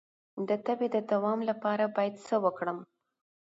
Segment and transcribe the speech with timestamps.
[0.47, 2.77] د تبې د دوام لپاره باید څه وکړم؟